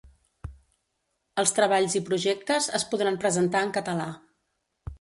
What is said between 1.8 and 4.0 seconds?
i projectes es podran presentar en